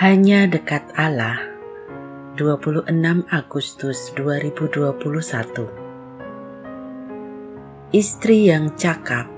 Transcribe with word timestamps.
Hanya 0.00 0.48
dekat 0.48 0.96
Allah. 0.96 1.44
26 2.40 2.88
Agustus 3.28 4.08
2021 4.16 4.96
Istri 7.92 8.48
yang 8.48 8.72
cakap 8.80 9.28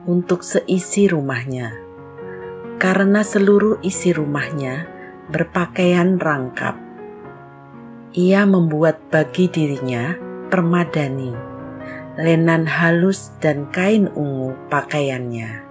untuk 0.06 0.46
seisi 0.46 1.10
rumahnya. 1.10 1.74
Karena 2.78 3.26
seluruh 3.26 3.82
isi 3.82 4.14
rumahnya 4.14 4.93
berpakaian 5.28 6.20
rangkap. 6.20 6.76
Ia 8.14 8.46
membuat 8.46 9.10
bagi 9.10 9.50
dirinya 9.50 10.14
permadani, 10.52 11.34
lenan 12.20 12.68
halus 12.68 13.34
dan 13.42 13.66
kain 13.74 14.06
ungu 14.12 14.54
pakaiannya. 14.70 15.66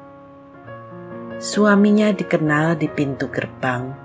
Suaminya 1.43 2.11
dikenal 2.15 2.79
di 2.79 2.87
pintu 2.87 3.27
gerbang 3.27 3.95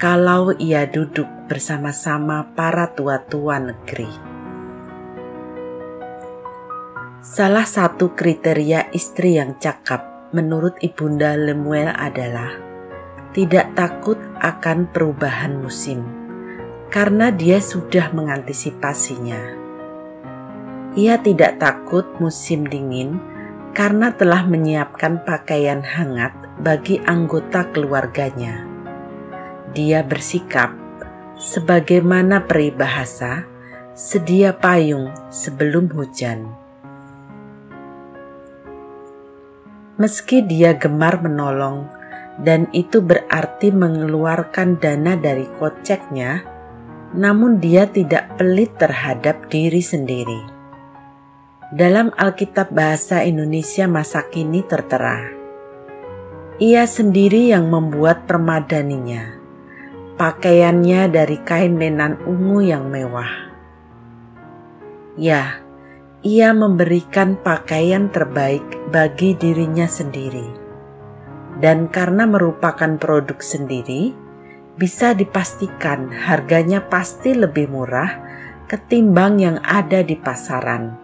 kalau 0.00 0.50
ia 0.56 0.88
duduk 0.88 1.28
bersama-sama 1.46 2.52
para 2.56 2.90
tua-tua 2.90 3.60
negeri. 3.60 4.10
Salah 7.22 7.62
satu 7.62 8.18
kriteria 8.18 8.90
istri 8.90 9.38
yang 9.38 9.54
cakap 9.62 10.32
menurut 10.34 10.74
Ibunda 10.82 11.38
Lemuel 11.38 11.94
adalah 11.94 12.71
tidak 13.32 13.72
takut 13.72 14.20
akan 14.44 14.92
perubahan 14.92 15.56
musim 15.64 16.04
karena 16.92 17.32
dia 17.32 17.64
sudah 17.64 18.12
mengantisipasinya. 18.12 19.40
Ia 20.92 21.16
tidak 21.24 21.56
takut 21.56 22.04
musim 22.20 22.68
dingin 22.68 23.16
karena 23.72 24.12
telah 24.12 24.44
menyiapkan 24.44 25.24
pakaian 25.24 25.80
hangat 25.80 26.36
bagi 26.60 27.00
anggota 27.08 27.72
keluarganya. 27.72 28.68
Dia 29.72 30.04
bersikap 30.04 30.76
sebagaimana 31.40 32.44
peribahasa, 32.44 33.48
sedia 33.96 34.52
payung 34.52 35.08
sebelum 35.32 35.88
hujan. 35.88 36.52
Meski 39.96 40.44
dia 40.44 40.76
gemar 40.76 41.24
menolong 41.24 42.01
dan 42.40 42.68
itu 42.72 43.04
berarti 43.04 43.68
mengeluarkan 43.74 44.80
dana 44.80 45.18
dari 45.18 45.44
koceknya, 45.60 46.46
namun 47.12 47.60
dia 47.60 47.84
tidak 47.84 48.40
pelit 48.40 48.72
terhadap 48.80 49.52
diri 49.52 49.84
sendiri. 49.84 50.40
Dalam 51.72 52.12
Alkitab 52.16 52.72
Bahasa 52.72 53.24
Indonesia 53.24 53.88
masa 53.88 54.24
kini 54.28 54.64
tertera, 54.64 55.28
ia 56.60 56.84
sendiri 56.84 57.52
yang 57.52 57.68
membuat 57.68 58.24
permadaninya, 58.28 59.36
pakaiannya 60.16 61.08
dari 61.08 61.36
kain 61.44 61.76
lenan 61.80 62.20
ungu 62.28 62.60
yang 62.64 62.88
mewah. 62.88 63.52
Ya, 65.16 65.60
ia 66.24 66.56
memberikan 66.56 67.36
pakaian 67.36 68.08
terbaik 68.08 68.64
bagi 68.88 69.36
dirinya 69.36 69.84
sendiri 69.84 70.61
dan 71.60 71.90
karena 71.90 72.24
merupakan 72.24 72.96
produk 72.96 73.36
sendiri, 73.42 74.16
bisa 74.72 75.12
dipastikan 75.12 76.08
harganya 76.08 76.80
pasti 76.88 77.36
lebih 77.36 77.68
murah 77.68 78.16
ketimbang 78.72 79.36
yang 79.36 79.60
ada 79.60 80.00
di 80.00 80.16
pasaran. 80.16 80.96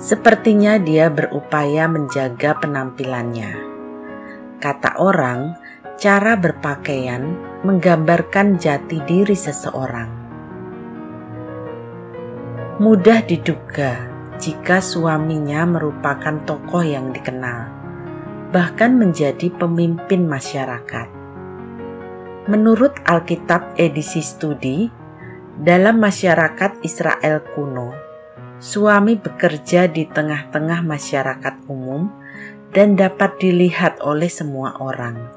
Sepertinya 0.00 0.80
dia 0.80 1.12
berupaya 1.12 1.84
menjaga 1.84 2.56
penampilannya. 2.56 3.52
Kata 4.56 4.96
orang, 4.96 5.60
cara 6.00 6.40
berpakaian 6.40 7.36
menggambarkan 7.68 8.56
jati 8.56 9.04
diri 9.04 9.36
seseorang. 9.36 10.08
Mudah 12.80 13.20
diduga 13.28 14.08
jika 14.40 14.80
suaminya 14.80 15.68
merupakan 15.68 16.40
tokoh 16.48 16.80
yang 16.80 17.12
dikenal 17.12 17.79
bahkan 18.50 18.98
menjadi 18.98 19.46
pemimpin 19.54 20.26
masyarakat. 20.26 21.08
Menurut 22.50 22.98
Alkitab 23.06 23.78
edisi 23.78 24.18
studi, 24.26 24.90
dalam 25.54 26.02
masyarakat 26.02 26.82
Israel 26.82 27.46
kuno, 27.54 27.94
suami 28.58 29.14
bekerja 29.14 29.86
di 29.86 30.02
tengah-tengah 30.02 30.82
masyarakat 30.82 31.54
umum 31.70 32.10
dan 32.74 32.98
dapat 32.98 33.38
dilihat 33.38 34.02
oleh 34.02 34.26
semua 34.26 34.74
orang. 34.82 35.30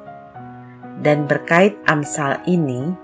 Dan 0.98 1.30
berkait 1.30 1.78
Amsal 1.86 2.42
ini, 2.50 2.98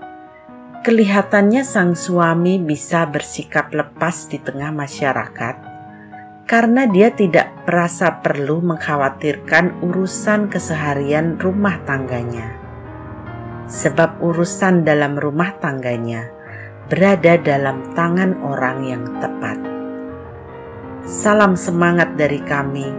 kelihatannya 0.82 1.62
sang 1.62 1.94
suami 1.94 2.58
bisa 2.58 3.06
bersikap 3.06 3.70
lepas 3.70 4.26
di 4.26 4.42
tengah 4.42 4.74
masyarakat 4.74 5.69
karena 6.50 6.82
dia 6.90 7.14
tidak 7.14 7.62
merasa 7.62 8.18
perlu 8.26 8.58
mengkhawatirkan 8.58 9.86
urusan 9.86 10.50
keseharian 10.50 11.38
rumah 11.38 11.78
tangganya. 11.86 12.58
Sebab 13.70 14.18
urusan 14.18 14.82
dalam 14.82 15.14
rumah 15.14 15.54
tangganya 15.62 16.26
berada 16.90 17.38
dalam 17.38 17.94
tangan 17.94 18.42
orang 18.42 18.82
yang 18.82 19.06
tepat. 19.22 19.62
Salam 21.06 21.54
semangat 21.54 22.18
dari 22.18 22.42
kami, 22.42 22.90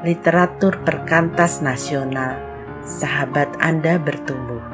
literatur 0.00 0.80
perkantas 0.80 1.60
nasional, 1.60 2.40
sahabat 2.88 3.52
Anda 3.60 4.00
bertumbuh. 4.00 4.73